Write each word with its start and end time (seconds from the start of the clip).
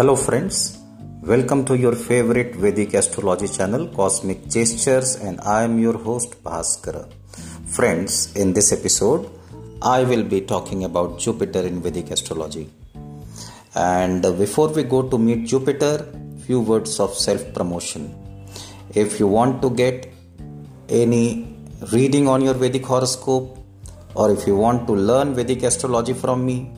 Hello, 0.00 0.16
friends. 0.16 0.78
Welcome 1.30 1.62
to 1.68 1.74
your 1.76 1.94
favorite 1.94 2.54
Vedic 2.54 2.94
astrology 2.94 3.48
channel, 3.48 3.86
Cosmic 3.88 4.48
Gestures, 4.48 5.16
and 5.16 5.38
I 5.42 5.62
am 5.64 5.78
your 5.78 5.98
host, 5.98 6.42
Bhaskara. 6.42 7.02
Friends, 7.66 8.34
in 8.34 8.54
this 8.54 8.72
episode, 8.72 9.28
I 9.82 10.04
will 10.04 10.22
be 10.22 10.40
talking 10.40 10.84
about 10.84 11.18
Jupiter 11.18 11.60
in 11.70 11.82
Vedic 11.82 12.12
astrology. 12.12 12.70
And 13.74 14.22
before 14.38 14.68
we 14.68 14.84
go 14.84 15.02
to 15.02 15.18
meet 15.18 15.46
Jupiter, 15.46 15.94
few 16.46 16.62
words 16.62 16.98
of 16.98 17.12
self 17.12 17.52
promotion. 17.52 18.04
If 18.94 19.20
you 19.20 19.26
want 19.26 19.60
to 19.60 19.68
get 19.68 20.10
any 20.88 21.54
reading 21.92 22.26
on 22.26 22.40
your 22.40 22.54
Vedic 22.54 22.86
horoscope, 22.86 23.58
or 24.14 24.32
if 24.32 24.46
you 24.46 24.56
want 24.56 24.86
to 24.86 24.94
learn 24.94 25.34
Vedic 25.34 25.62
astrology 25.62 26.14
from 26.14 26.46
me, 26.46 26.72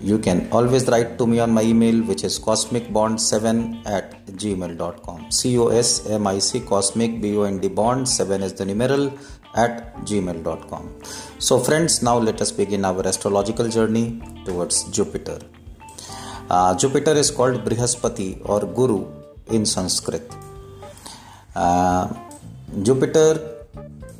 you 0.00 0.18
can 0.18 0.48
always 0.52 0.86
write 0.88 1.18
to 1.18 1.26
me 1.26 1.40
on 1.40 1.50
my 1.50 1.62
email, 1.62 2.02
which 2.02 2.22
is 2.24 2.38
cosmicbond7 2.38 3.86
at 3.86 4.26
gmail.com. 4.26 5.30
C 5.30 5.58
O 5.58 5.68
S 5.68 6.08
M 6.08 6.26
I 6.26 6.38
C 6.38 6.60
cosmic 6.60 7.20
B 7.20 7.36
O 7.36 7.42
N 7.42 7.58
D 7.58 7.68
bond 7.68 8.08
7 8.08 8.42
is 8.42 8.54
the 8.54 8.64
numeral 8.64 9.12
at 9.54 9.96
gmail.com. 10.04 11.02
So, 11.38 11.58
friends, 11.58 12.02
now 12.02 12.18
let 12.18 12.40
us 12.40 12.52
begin 12.52 12.84
our 12.84 13.06
astrological 13.06 13.68
journey 13.68 14.22
towards 14.44 14.84
Jupiter. 14.90 15.38
Uh, 16.48 16.76
Jupiter 16.76 17.12
is 17.12 17.30
called 17.30 17.64
Brihaspati 17.64 18.40
or 18.48 18.60
Guru 18.60 19.06
in 19.48 19.66
Sanskrit. 19.66 20.30
Uh, 21.54 22.14
Jupiter 22.82 23.64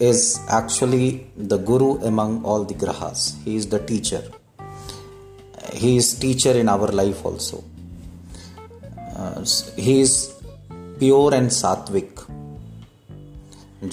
is 0.01 0.40
actually 0.48 1.30
the 1.37 1.59
Guru 1.59 1.98
among 2.02 2.45
all 2.45 2.65
the 2.65 2.74
grahas, 2.74 3.42
he 3.45 3.56
is 3.56 3.68
the 3.68 3.79
teacher 3.79 4.23
he 5.82 5.96
is 5.96 6.06
teacher 6.24 6.52
in 6.62 6.68
our 6.68 6.88
life 7.00 7.24
also. 7.24 7.59
Uh, 9.16 9.45
he 9.76 10.01
is 10.01 10.12
pure 10.98 11.32
and 11.34 11.48
sattvic. 11.48 12.12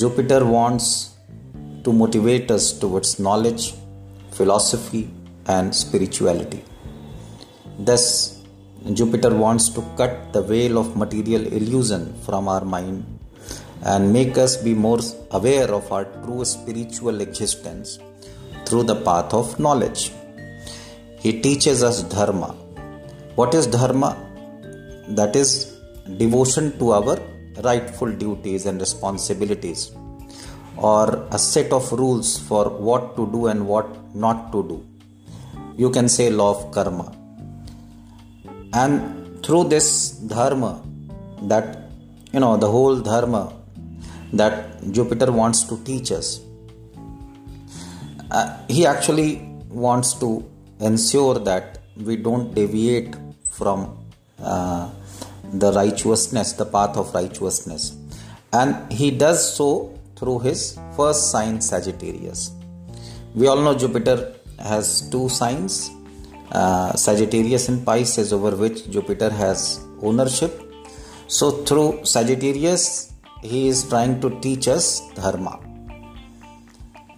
Jupiter 0.02 0.44
wants 0.45 1.16
to 1.83 1.94
motivate 1.94 2.50
us 2.50 2.66
towards 2.81 3.19
knowledge 3.19 3.73
philosophy 4.31 5.03
and 5.47 5.75
spirituality. 5.83 6.63
Thus 7.78 8.06
jupiter 8.94 9.33
wants 9.44 9.69
to 9.75 9.81
cut 10.00 10.33
the 10.33 10.41
veil 10.41 10.78
of 10.78 10.95
material 10.95 11.45
illusion 11.59 12.03
from 12.25 12.47
our 12.47 12.63
mind 12.63 13.06
and 13.83 14.11
make 14.11 14.38
us 14.38 14.58
be 14.58 14.73
more 14.73 15.00
aware 15.31 15.69
of 15.80 15.91
our 15.91 16.06
true 16.23 16.44
spiritual 16.45 17.22
existence 17.22 18.00
through 18.66 18.83
the 18.83 19.00
path 19.08 19.33
of 19.33 19.59
knowledge 19.59 20.11
he 21.26 21.31
teaches 21.45 21.81
us 21.90 21.98
dharma. 22.16 22.50
What 23.40 23.54
is 23.59 23.66
dharma? 23.76 24.09
That 25.20 25.36
is 25.36 25.50
devotion 26.18 26.66
to 26.80 26.92
our 26.98 27.16
rightful 27.68 28.12
duties 28.23 28.66
and 28.70 28.80
responsibilities, 28.86 29.92
or 30.78 31.06
a 31.38 31.40
set 31.40 31.72
of 31.78 31.92
rules 32.02 32.38
for 32.48 32.64
what 32.88 33.16
to 33.18 33.23
do 33.36 33.48
and 33.48 33.68
what 33.72 33.88
not 34.23 34.52
to 34.53 34.62
do. 34.72 34.78
You 35.81 35.90
can 35.90 36.09
say 36.16 36.30
law 36.30 36.52
of 36.56 36.72
karma. 36.76 37.08
And 38.73 39.44
through 39.44 39.66
this 39.76 40.12
dharma, 40.36 40.73
that 41.53 41.90
you 42.34 42.40
know, 42.40 42.56
the 42.58 42.70
whole 42.70 42.98
dharma 43.00 43.44
that 44.34 44.53
Jupiter 44.92 45.31
wants 45.31 45.64
to 45.64 45.84
teach 45.84 46.12
us, 46.12 46.42
uh, 48.30 48.58
he 48.68 48.86
actually 48.86 49.31
wants 49.70 50.14
to 50.16 50.30
ensure 50.80 51.40
that 51.40 51.80
we 51.98 52.16
don't 52.18 52.54
deviate 52.54 53.16
from 53.50 53.98
uh, 54.40 54.90
the 55.54 55.72
righteousness, 55.73 56.54
the 56.54 56.66
path 56.66 56.98
of 56.98 57.14
righteousness. 57.14 57.96
And 58.52 58.91
he 58.91 59.12
does 59.12 59.56
so 59.56 59.97
through 60.16 60.40
his 60.40 60.80
first 60.96 61.31
sign, 61.31 61.62
Sagittarius. 61.62 62.52
We 63.34 63.47
all 63.47 63.62
know 63.62 63.75
Jupiter 63.78 64.35
has 64.59 65.09
two 65.09 65.28
signs 65.30 65.91
uh, 66.52 66.94
Sagittarius 66.96 67.69
and 67.69 67.85
Pisces, 67.85 68.31
over 68.31 68.56
which 68.56 68.90
Jupiter 68.90 69.30
has 69.30 69.80
ownership. 70.02 70.62
So, 71.28 71.64
through 71.64 72.06
Sagittarius, 72.06 73.14
he 73.41 73.68
is 73.68 73.88
trying 73.90 74.22
to 74.22 74.40
teach 74.40 74.68
us 74.68 75.02
Dharma. 75.16 75.59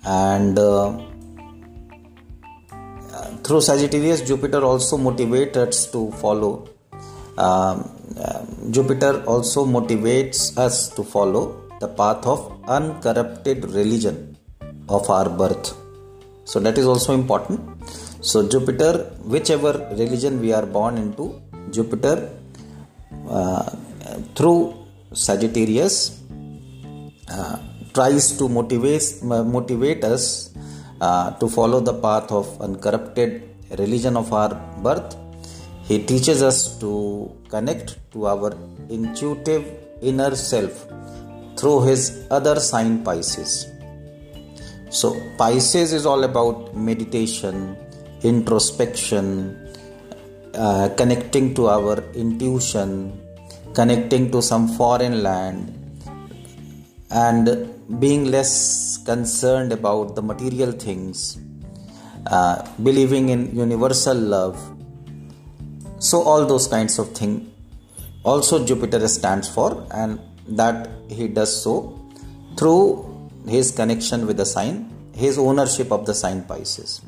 And 0.05 0.57
uh, 0.57 0.97
through 3.47 3.61
Sagittarius, 3.61 4.21
Jupiter 4.29 4.61
also 4.69 4.97
motivates 4.97 5.55
us 5.55 5.89
to 5.93 6.11
follow. 6.23 6.67
Um, 7.37 7.75
uh, 8.19 8.45
Jupiter 8.71 9.23
also 9.25 9.65
motivates 9.65 10.57
us 10.57 10.89
to 10.95 11.03
follow 11.03 11.43
the 11.79 11.87
path 11.87 12.25
of 12.25 12.39
uncorrupted 12.67 13.63
religion 13.79 14.35
of 14.89 15.09
our 15.09 15.29
birth. 15.29 15.73
So 16.43 16.59
that 16.59 16.77
is 16.77 16.85
also 16.85 17.13
important. 17.13 17.61
So 18.21 18.47
Jupiter, 18.47 18.91
whichever 19.33 19.73
religion 19.91 20.41
we 20.41 20.51
are 20.51 20.65
born 20.65 20.97
into, 20.97 21.41
Jupiter 21.71 22.29
uh, 23.29 23.69
through 24.35 24.75
Sagittarius 25.13 26.21
uh, 27.29 27.57
tries 27.93 28.37
to 28.39 28.49
motivate 28.49 29.07
motivate 29.23 30.03
us 30.03 30.23
uh, 31.01 31.31
to 31.39 31.47
follow 31.47 31.79
the 31.79 31.93
path 31.93 32.31
of 32.31 32.61
uncorrupted 32.61 33.43
religion 33.77 34.17
of 34.17 34.31
our 34.33 34.53
birth. 34.81 35.15
He 35.83 36.03
teaches 36.03 36.41
us 36.41 36.77
to 36.79 37.33
connect 37.49 37.97
to 38.11 38.27
our 38.27 38.51
intuitive 38.89 39.65
inner 40.01 40.35
self 40.35 40.87
through 41.57 41.83
his 41.83 42.27
other 42.29 42.59
sign 42.59 43.03
Pisces. 43.03 43.67
So, 44.89 45.15
Pisces 45.37 45.93
is 45.93 46.05
all 46.05 46.23
about 46.23 46.75
meditation, 46.75 47.77
introspection, 48.23 49.27
uh, 50.53 50.89
connecting 50.97 51.53
to 51.55 51.67
our 51.67 52.03
intuition, 52.13 53.19
connecting 53.73 54.31
to 54.31 54.41
some 54.41 54.67
foreign 54.67 55.23
land, 55.23 55.73
and 57.11 57.76
being 57.99 58.25
less 58.25 58.97
concerned 59.05 59.71
about 59.71 60.15
the 60.15 60.21
material 60.21 60.71
things, 60.71 61.39
uh, 62.27 62.67
believing 62.83 63.29
in 63.29 63.55
universal 63.55 64.17
love. 64.17 64.57
So, 65.99 66.21
all 66.21 66.45
those 66.45 66.67
kinds 66.67 66.99
of 66.99 67.15
things 67.15 67.47
also 68.23 68.65
Jupiter 68.65 69.07
stands 69.07 69.47
for, 69.47 69.87
and 69.91 70.19
that 70.49 70.89
he 71.09 71.27
does 71.27 71.63
so 71.63 71.97
through 72.57 73.29
his 73.47 73.71
connection 73.71 74.27
with 74.27 74.37
the 74.37 74.45
sign, 74.45 74.91
his 75.15 75.37
ownership 75.37 75.91
of 75.91 76.05
the 76.05 76.13
sign 76.13 76.43
Pisces. 76.43 77.01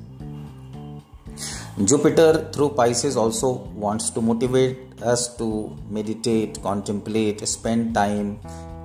Jupiter 1.83 2.49
through 2.53 2.69
Pisces 2.69 3.15
also 3.17 3.51
wants 3.73 4.09
to 4.11 4.21
motivate 4.21 4.77
us 5.01 5.35
to 5.37 5.77
meditate, 5.89 6.61
contemplate, 6.61 7.45
spend 7.47 7.93
time 7.93 8.39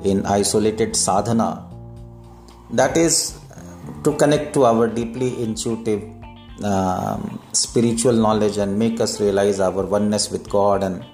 in 0.05 0.25
isolated 0.27 0.95
sadhana 0.95 1.74
that 2.71 2.97
is 2.97 3.39
to 4.05 4.17
connect 4.17 4.55
to 4.55 4.65
our 4.65 4.87
deeply 4.89 5.43
intuitive 5.43 6.03
um, 6.63 7.41
spiritual 7.53 8.13
knowledge 8.13 8.59
and 8.59 8.79
make 8.79 9.01
us 9.01 9.21
realize 9.21 9.61
our 9.61 9.85
oneness 9.85 10.31
with 10.31 10.49
God 10.49 10.83
and 10.83 11.05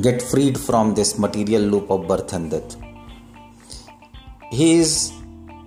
get 0.00 0.22
freed 0.22 0.58
from 0.58 0.94
this 0.94 1.18
material 1.18 1.62
loop 1.62 1.90
of 1.90 2.08
birth 2.08 2.32
and 2.32 2.50
death. 2.50 2.76
He 4.50 4.78
is 4.78 5.12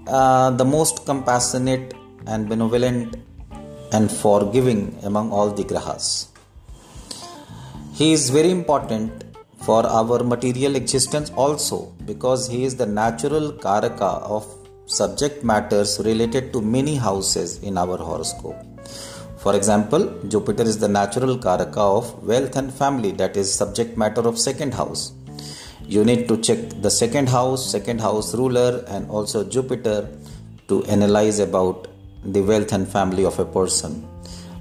uh, 0.08 0.52
the 0.52 0.66
most 0.66 1.06
compassionate 1.06 1.94
and 2.26 2.50
benevolent 2.50 3.16
and 3.92 4.12
forgiving 4.12 4.98
among 5.04 5.32
all 5.32 5.52
the 5.52 5.64
grahas. 5.64 6.28
He 7.94 8.14
is 8.14 8.30
very 8.30 8.52
important 8.52 9.24
for 9.62 9.86
our 9.86 10.24
material 10.24 10.76
existence 10.76 11.30
also 11.32 11.94
because 12.06 12.48
he 12.48 12.64
is 12.64 12.76
the 12.76 12.86
natural 12.86 13.54
karaka 13.54 14.22
of 14.22 14.46
subject 14.88 15.44
matters 15.44 16.00
related 16.06 16.54
to 16.54 16.62
many 16.62 16.96
houses 16.96 17.62
in 17.62 17.78
our 17.78 17.98
horoscope. 17.98 18.56
For 19.38 19.54
example, 19.54 20.04
Jupiter 20.30 20.64
is 20.64 20.78
the 20.80 20.88
natural 20.88 21.38
karaka 21.38 21.78
of 21.78 22.24
wealth 22.24 22.56
and 22.56 22.74
family, 22.74 23.12
that 23.12 23.36
is 23.36 23.54
subject 23.54 23.98
matter 23.98 24.22
of 24.22 24.40
second 24.40 24.74
house. 24.74 25.12
You 25.86 26.06
need 26.06 26.30
to 26.30 26.38
check 26.38 26.60
the 26.82 26.90
second 26.90 27.28
house, 27.28 27.70
second 27.70 28.00
house 28.00 28.34
ruler, 28.34 28.86
and 28.88 29.10
also 29.10 29.44
Jupiter 29.44 30.10
to 30.70 30.84
analyze 30.86 31.40
about 31.40 31.90
the 32.24 32.42
wealth 32.42 32.72
and 32.72 32.88
family 32.88 33.26
of 33.26 33.40
a 33.40 33.46
person. 33.46 34.08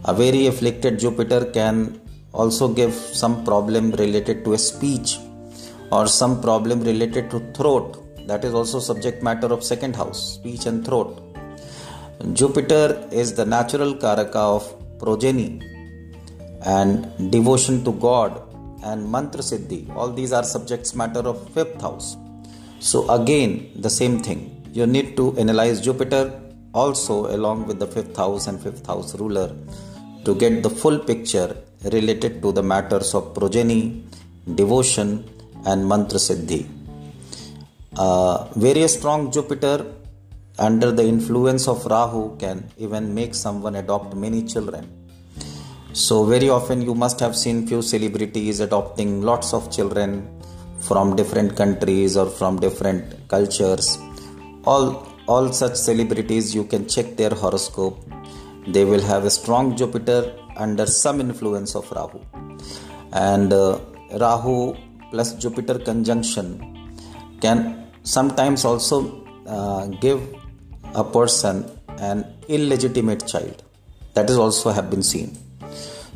A 0.04 0.14
very 0.14 0.48
afflicted 0.48 0.98
Jupiter 0.98 1.44
can 1.44 2.00
also 2.32 2.66
give 2.68 2.92
some 2.92 3.44
problem 3.44 3.92
related 3.92 4.44
to 4.44 4.54
a 4.54 4.58
speech 4.58 5.18
or 5.92 6.08
some 6.08 6.42
problem 6.42 6.82
related 6.82 7.30
to 7.30 7.38
throat 7.52 8.02
that 8.30 8.44
is 8.48 8.54
also 8.60 8.80
subject 8.90 9.22
matter 9.28 9.50
of 9.56 9.62
second 9.72 9.94
house 10.02 10.20
speech 10.38 10.66
and 10.70 10.84
throat 10.88 11.12
jupiter 12.40 12.86
is 13.22 13.30
the 13.40 13.46
natural 13.56 13.94
karaka 14.04 14.44
of 14.56 14.64
progeny 15.02 15.50
and 16.78 17.30
devotion 17.36 17.78
to 17.86 17.92
god 18.08 18.42
and 18.90 19.10
Mantra 19.14 19.42
Siddhi. 19.50 19.80
All 19.94 20.10
these 20.18 20.32
are 20.32 20.44
subjects 20.44 20.94
matter 20.94 21.20
of 21.32 21.36
fifth 21.50 21.80
house. 21.80 22.16
So 22.80 23.08
again, 23.18 23.52
the 23.86 23.90
same 23.90 24.16
thing. 24.26 24.40
You 24.72 24.86
need 24.86 25.16
to 25.16 25.36
analyze 25.38 25.80
Jupiter 25.80 26.40
also 26.72 27.34
along 27.36 27.66
with 27.66 27.78
the 27.78 27.86
fifth 27.86 28.16
house 28.16 28.46
and 28.46 28.60
fifth 28.60 28.86
house 28.86 29.14
ruler 29.14 29.48
to 30.24 30.34
get 30.34 30.62
the 30.62 30.70
full 30.70 30.98
picture 30.98 31.56
related 31.96 32.42
to 32.42 32.52
the 32.52 32.62
matters 32.62 33.14
of 33.14 33.34
progeny, 33.34 34.04
devotion, 34.54 35.08
and 35.64 35.88
mantra 35.88 36.18
siddhi. 36.18 36.60
Uh, 37.98 38.44
very 38.56 38.86
strong 38.88 39.32
Jupiter 39.32 39.86
under 40.58 40.92
the 40.92 41.02
influence 41.02 41.66
of 41.66 41.86
Rahu 41.86 42.36
can 42.36 42.68
even 42.76 43.14
make 43.14 43.34
someone 43.34 43.74
adopt 43.76 44.14
many 44.14 44.42
children. 44.42 44.84
So 45.94 46.24
very 46.24 46.50
often 46.50 46.82
you 46.82 46.94
must 46.94 47.20
have 47.20 47.34
seen 47.34 47.66
few 47.66 47.80
celebrities 47.80 48.60
adopting 48.60 49.22
lots 49.22 49.54
of 49.54 49.72
children 49.72 50.28
from 50.80 51.16
different 51.16 51.56
countries 51.56 52.18
or 52.18 52.26
from 52.26 52.60
different 52.60 53.28
cultures. 53.28 53.96
All 54.64 55.08
all 55.26 55.50
such 55.52 55.74
celebrities 55.74 56.54
you 56.54 56.64
can 56.64 56.86
check 56.86 57.16
their 57.16 57.30
horoscope. 57.30 57.98
They 58.66 58.84
will 58.84 59.00
have 59.00 59.24
a 59.24 59.30
strong 59.30 59.74
Jupiter 59.74 60.34
under 60.56 60.84
some 60.84 61.18
influence 61.18 61.74
of 61.74 61.90
Rahu. 61.90 62.20
And 63.12 63.54
uh, 63.54 63.78
Rahu 64.20 64.76
plus 65.10 65.32
Jupiter 65.36 65.78
conjunction 65.78 66.76
can 67.40 67.85
sometimes 68.06 68.64
also 68.64 68.96
uh, 69.46 69.86
give 70.04 70.20
a 70.94 71.04
person 71.04 71.68
an 71.98 72.24
illegitimate 72.48 73.26
child. 73.26 73.62
That 74.14 74.30
is 74.30 74.38
also 74.38 74.70
have 74.70 74.88
been 74.90 75.02
seen. 75.02 75.36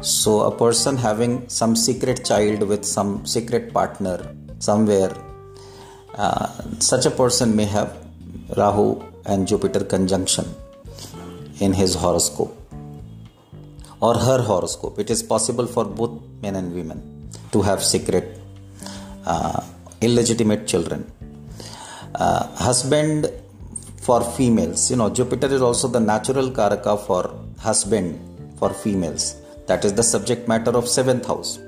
So 0.00 0.42
a 0.42 0.56
person 0.56 0.96
having 0.96 1.48
some 1.48 1.76
secret 1.76 2.25
child 2.25 2.62
with 2.62 2.84
some 2.84 3.26
secret 3.26 3.75
partner 3.75 4.34
somewhere, 4.58 5.12
uh, 6.14 6.46
such 6.78 7.04
a 7.06 7.10
person 7.10 7.54
may 7.54 7.66
have 7.66 7.96
Rahu 8.56 9.02
and 9.26 9.46
Jupiter 9.46 9.84
conjunction 9.84 10.46
in 11.58 11.72
his 11.75 11.94
horoscope 11.94 12.56
or 14.00 14.14
her 14.14 14.40
horoscope. 14.42 14.98
It 14.98 15.10
is 15.10 15.22
possible 15.22 15.66
for 15.66 15.84
both 15.84 16.22
men 16.40 16.56
and 16.56 16.75
women 16.75 17.31
to 17.52 17.60
have 17.62 17.82
secret, 17.84 18.40
uh, 19.26 19.62
illegitimate 20.00 20.66
children. 20.66 21.04
Uh, 22.25 22.46
husband 22.69 23.26
for 24.06 24.20
females, 24.37 24.90
you 24.90 24.96
know, 24.96 25.08
Jupiter 25.08 25.46
is 25.46 25.62
also 25.62 25.88
the 25.88 26.00
natural 26.00 26.50
karaka 26.50 26.94
for 27.06 27.22
husband 27.58 28.08
for 28.58 28.70
females. 28.75 29.37
That 29.67 29.84
is 29.84 29.94
the 29.94 30.02
subject 30.02 30.46
matter 30.46 30.72
of 30.72 30.87
seventh 30.87 31.26
house. 31.26 31.58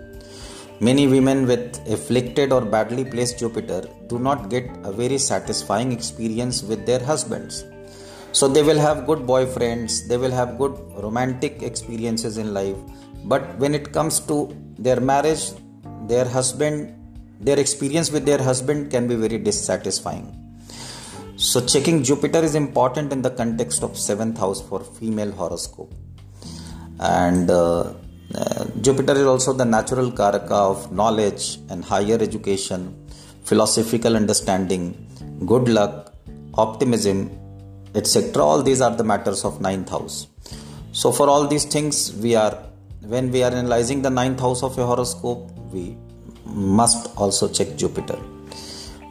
Many 0.80 1.06
women 1.06 1.46
with 1.46 1.80
afflicted 1.88 2.52
or 2.52 2.62
badly 2.62 3.04
placed 3.04 3.38
Jupiter 3.38 3.82
do 4.08 4.18
not 4.18 4.50
get 4.50 4.68
a 4.84 4.92
very 4.92 5.18
satisfying 5.18 5.92
experience 5.92 6.62
with 6.62 6.84
their 6.86 6.98
husbands 6.98 7.64
so 8.32 8.48
they 8.48 8.62
will 8.62 8.78
have 8.78 9.06
good 9.06 9.20
boyfriends 9.20 10.08
they 10.08 10.16
will 10.16 10.30
have 10.30 10.58
good 10.58 10.74
romantic 11.04 11.62
experiences 11.62 12.38
in 12.38 12.54
life 12.54 12.76
but 13.24 13.56
when 13.58 13.74
it 13.74 13.92
comes 13.92 14.20
to 14.20 14.36
their 14.78 15.00
marriage 15.00 15.44
their 16.08 16.24
husband 16.24 16.94
their 17.40 17.58
experience 17.58 18.10
with 18.10 18.24
their 18.24 18.42
husband 18.42 18.90
can 18.90 19.06
be 19.06 19.14
very 19.14 19.38
dissatisfying 19.38 20.41
so 21.50 21.58
checking 21.72 21.98
jupiter 22.08 22.42
is 22.48 22.54
important 22.64 23.08
in 23.16 23.22
the 23.26 23.32
context 23.40 23.82
of 23.86 23.98
seventh 24.08 24.38
house 24.44 24.60
for 24.68 24.80
female 24.98 25.32
horoscope 25.40 25.92
and 27.18 27.50
uh, 27.50 27.92
uh, 28.40 28.64
jupiter 28.86 29.16
is 29.22 29.28
also 29.34 29.52
the 29.62 29.68
natural 29.76 30.10
karaka 30.20 30.60
of 30.72 30.80
knowledge 31.00 31.44
and 31.70 31.90
higher 31.92 32.18
education 32.28 32.80
philosophical 33.50 34.14
understanding 34.22 34.84
good 35.52 35.68
luck 35.78 35.94
optimism 36.66 37.18
etc. 37.94 38.42
All 38.42 38.62
these 38.62 38.80
are 38.80 38.94
the 38.94 39.04
matters 39.04 39.44
of 39.44 39.60
ninth 39.60 39.90
house. 39.90 40.26
So 40.92 41.12
for 41.12 41.28
all 41.28 41.46
these 41.46 41.64
things, 41.64 42.14
we 42.14 42.34
are 42.34 42.58
when 43.00 43.30
we 43.32 43.42
are 43.42 43.50
analyzing 43.50 44.02
the 44.02 44.10
ninth 44.10 44.40
house 44.40 44.62
of 44.62 44.78
a 44.78 44.86
horoscope, 44.86 45.50
we 45.72 45.96
must 46.44 47.14
also 47.16 47.48
check 47.48 47.76
Jupiter. 47.76 48.18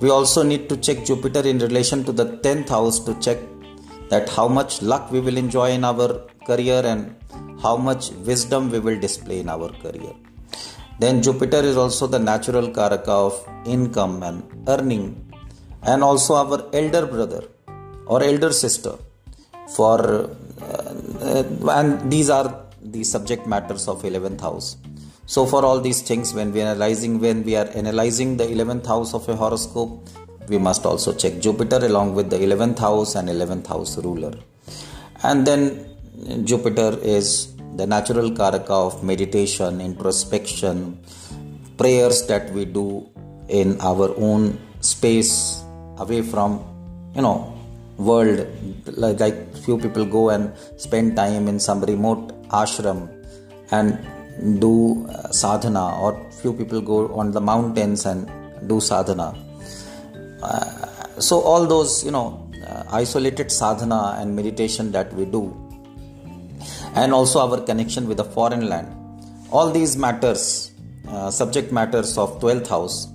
We 0.01 0.09
also 0.09 0.42
need 0.42 0.68
to 0.69 0.77
check 0.77 1.06
Jupiter 1.06 1.42
in 1.51 1.59
relation 1.59 2.03
to 2.06 2.12
the 2.12 2.38
tenth 2.45 2.69
house 2.69 2.98
to 3.07 3.13
check 3.25 3.39
that 4.09 4.27
how 4.30 4.48
much 4.48 4.81
luck 4.81 5.12
we 5.12 5.19
will 5.19 5.38
enjoy 5.38 5.69
in 5.77 5.83
our 5.83 6.07
career 6.48 6.81
and 6.83 7.15
how 7.62 7.77
much 7.77 8.09
wisdom 8.30 8.71
we 8.71 8.80
will 8.80 9.00
display 9.00 9.39
in 9.39 9.50
our 9.56 9.69
career. 9.83 10.13
Then 11.00 11.21
Jupiter 11.21 11.62
is 11.71 11.77
also 11.77 12.07
the 12.07 12.19
natural 12.19 12.68
karaka 12.69 13.15
of 13.27 13.36
income 13.65 14.24
and 14.24 14.44
earning, 14.68 15.06
and 15.83 16.03
also 16.03 16.33
our 16.33 16.59
elder 16.74 17.06
brother 17.06 17.44
or 18.07 18.24
elder 18.24 18.51
sister 18.51 18.95
for 19.75 20.00
uh, 20.62 21.44
and 21.80 22.12
these 22.12 22.30
are 22.30 22.65
the 22.81 23.03
subject 23.03 23.45
matters 23.48 23.88
of 23.88 24.01
11th 24.01 24.42
house 24.42 24.77
so 25.33 25.45
for 25.51 25.62
all 25.68 25.80
these 25.88 26.01
things 26.10 26.33
when 26.38 26.51
we 26.54 26.62
are 26.62 26.69
analyzing 26.72 27.13
when 27.25 27.44
we 27.50 27.56
are 27.62 27.69
analyzing 27.81 28.31
the 28.42 28.48
11th 28.56 28.88
house 28.94 29.13
of 29.19 29.30
a 29.33 29.36
horoscope 29.44 29.94
we 30.51 30.57
must 30.68 30.86
also 30.89 31.12
check 31.22 31.39
jupiter 31.45 31.80
along 31.89 32.16
with 32.18 32.30
the 32.33 32.39
11th 32.48 32.80
house 32.80 33.16
and 33.16 33.30
11th 33.30 33.68
house 33.68 33.98
ruler. 34.06 34.33
And 35.24 35.45
then 35.48 35.62
jupiter 36.45 36.98
is 37.01 37.28
the 37.75 37.88
natural 37.88 38.31
karaka 38.31 38.78
of 38.88 39.04
meditation 39.04 39.80
introspection 39.81 41.00
prayers 41.77 42.27
that 42.27 42.51
we 42.51 42.66
do 42.66 43.10
in 43.48 43.80
our 43.81 44.07
own 44.18 44.60
space 44.81 45.63
away 45.98 46.22
from 46.22 46.60
you 47.16 47.22
know 47.22 47.57
world. 47.98 48.48
Like, 48.86 49.19
like 49.19 49.56
few 49.57 49.77
people 49.77 50.06
go 50.06 50.30
and 50.30 50.54
spend 50.77 51.16
time 51.16 51.48
in 51.48 51.60
some 51.60 51.81
remote 51.81 52.25
ashram 52.50 53.00
and 53.72 54.00
do 54.60 55.06
uh, 55.07 55.31
sadhana 55.31 56.00
or 56.00 56.12
few 56.42 56.54
people 56.54 56.81
go 56.81 57.13
on 57.13 57.31
the 57.31 57.42
mountains 57.42 58.06
and 58.06 58.30
do 58.68 58.80
sadhana. 58.80 59.36
Uh, 60.42 61.19
so 61.19 61.42
all 61.42 61.66
those 61.66 62.04
you 62.04 62.12
know 62.12 62.28
uh, 62.68 62.83
isolated 62.92 63.51
sadhana 63.51 64.18
and 64.19 64.36
meditation 64.36 64.92
that 64.92 65.13
we 65.13 65.25
do 65.25 65.44
and 66.95 67.13
also 67.13 67.39
our 67.39 67.62
connection 67.62 68.07
with 68.07 68.18
the 68.18 68.24
foreign 68.24 68.68
land. 68.68 68.88
All 69.51 69.72
these 69.72 69.98
matters 69.98 70.72
uh, 71.08 71.29
subject 71.29 71.72
matters 71.72 72.17
of 72.17 72.39
12th 72.39 72.67
house 72.67 73.08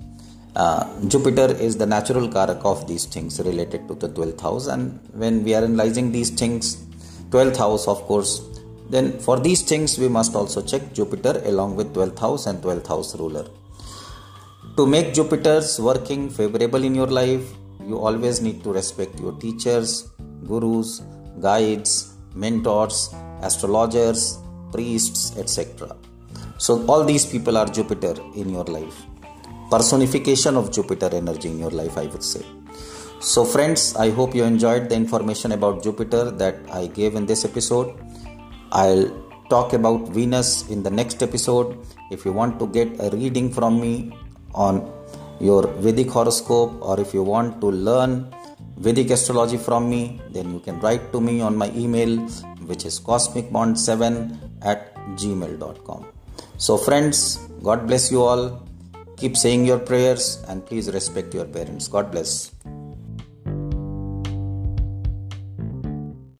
uh, 0.57 0.89
Jupiter 1.07 1.49
is 1.67 1.77
the 1.77 1.85
natural 1.85 2.29
karak 2.29 2.65
of 2.65 2.87
these 2.89 3.05
things 3.05 3.39
related 3.41 3.87
to 3.89 3.95
the 3.95 4.09
12th 4.09 4.41
house, 4.41 4.67
and 4.69 4.99
when 5.13 5.45
we 5.45 5.55
are 5.55 5.63
analyzing 5.63 6.13
these 6.13 6.31
things, 6.31 6.77
12th 7.29 7.59
house, 7.59 7.87
of 7.87 8.01
course, 8.05 8.41
then 8.89 9.19
for 9.19 9.39
these 9.41 9.63
things 9.63 9.99
we 9.99 10.09
must 10.09 10.35
also 10.35 10.63
check 10.63 10.93
Jupiter 10.93 11.43
along 11.45 11.77
with 11.77 11.93
12th 11.95 12.19
house 12.19 12.47
and 12.47 12.63
12th 12.63 12.87
house 12.87 13.17
ruler. 13.19 13.47
To 14.77 14.87
make 14.87 15.15
Jupiter's 15.15 15.81
working 15.81 16.29
favorable 16.29 16.85
in 16.85 16.95
your 16.95 17.07
life, 17.07 17.45
you 17.87 17.99
always 17.99 18.41
need 18.41 18.63
to 18.65 18.73
respect 18.73 19.19
your 19.21 19.33
teachers, 19.33 20.11
gurus, 20.47 21.03
guides, 21.41 22.15
mentors, 22.35 23.15
astrologers, 23.43 24.39
priests, 24.73 25.37
etc. 25.39 25.97
So, 26.59 26.85
all 26.87 27.05
these 27.05 27.25
people 27.25 27.57
are 27.57 27.67
Jupiter 27.67 28.15
in 28.35 28.51
your 28.51 28.65
life 28.65 29.07
personification 29.71 30.57
of 30.57 30.71
Jupiter 30.73 31.11
energy 31.13 31.49
in 31.49 31.59
your 31.59 31.71
life, 31.71 31.99
I 31.99 32.07
would 32.07 32.23
say. 32.23 32.45
So, 33.21 33.45
friends, 33.45 33.97
I 33.97 34.11
hope 34.11 34.35
you 34.35 34.45
enjoyed 34.45 34.89
the 34.89 34.95
information 34.95 35.53
about 35.53 35.83
Jupiter 35.83 36.31
that 36.31 36.57
I 36.73 36.87
gave 36.87 37.15
in 37.15 37.27
this 37.27 37.45
episode. 37.45 37.95
I'll 38.83 39.07
talk 39.49 39.73
about 39.73 40.09
Venus 40.17 40.69
in 40.69 40.83
the 40.83 40.91
next 40.91 41.23
episode. 41.23 41.79
If 42.11 42.27
you 42.27 42.33
want 42.33 42.59
to 42.61 42.67
get 42.67 42.89
a 43.01 43.09
reading 43.11 43.51
from 43.51 43.81
me 43.81 44.13
on 44.55 44.93
your 45.41 45.67
Vedic 45.85 46.11
horoscope 46.11 46.77
or 46.83 47.01
if 47.01 47.15
you 47.15 47.23
want 47.23 47.61
to 47.63 47.69
learn 47.69 48.35
Vedic 48.77 49.11
astrology 49.11 49.57
from 49.57 49.89
me, 49.89 50.21
then 50.31 50.53
you 50.53 50.61
can 50.61 50.79
write 50.81 51.11
to 51.13 51.21
me 51.23 51.41
on 51.41 51.57
my 51.57 51.71
email, 51.71 52.19
which 52.71 52.85
is 52.85 53.01
cosmicbond7 53.01 54.39
at 54.61 54.95
gmail.com. 55.21 56.07
So, 56.59 56.77
friends, 56.77 57.37
God 57.63 57.87
bless 57.87 58.11
you 58.13 58.23
all. 58.23 58.63
Keep 59.17 59.39
saying 59.39 59.65
your 59.65 59.79
prayers 59.79 60.45
and 60.49 60.67
please 60.67 60.93
respect 60.93 61.33
your 61.33 61.47
parents. 61.47 61.89
God 61.89 62.11
bless. 62.11 62.53